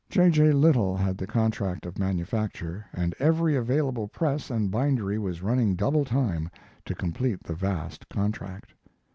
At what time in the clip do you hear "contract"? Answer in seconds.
1.27-1.85, 8.09-8.73